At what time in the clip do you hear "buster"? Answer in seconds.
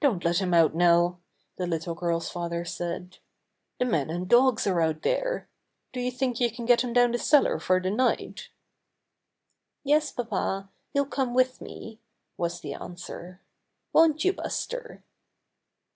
14.32-15.04